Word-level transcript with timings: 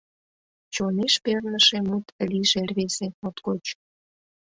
Чонеш 0.73 1.13
перныше 1.23 1.77
мут 1.87 2.05
лийже 2.29 2.61
рвезе 2.69 3.07
моткоч! 3.21 3.63